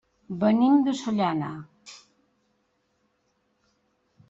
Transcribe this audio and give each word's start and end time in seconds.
Venim 0.43 0.79
de 0.87 0.95
Sollana. 1.01 1.51